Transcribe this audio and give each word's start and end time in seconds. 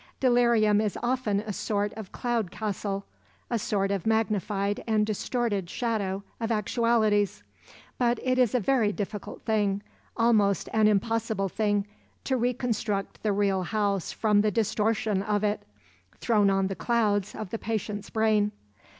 Delirium 0.19 0.81
is 0.81 0.97
often 1.03 1.41
a 1.41 1.53
sort 1.53 1.93
of 1.93 2.11
cloud 2.11 2.49
castle, 2.49 3.05
a 3.51 3.59
sort 3.59 3.91
of 3.91 4.07
magnified 4.07 4.83
and 4.87 5.05
distorted 5.05 5.69
shadow 5.69 6.23
of 6.39 6.51
actualities, 6.51 7.43
but 7.99 8.19
it 8.23 8.39
is 8.39 8.55
a 8.55 8.59
very 8.59 8.91
difficult 8.91 9.43
thing, 9.45 9.83
almost 10.17 10.69
an 10.73 10.87
impossible 10.87 11.49
thing, 11.49 11.85
to 12.23 12.35
reconstruct 12.35 13.21
the 13.21 13.31
real 13.31 13.61
house 13.61 14.11
from 14.11 14.41
the 14.41 14.49
distortion 14.49 15.21
of 15.21 15.43
it, 15.43 15.61
thrown 16.17 16.49
on 16.49 16.65
the 16.65 16.75
clouds 16.75 17.35
of 17.35 17.51
the 17.51 17.59
patient's 17.59 18.09
brain. 18.09 18.51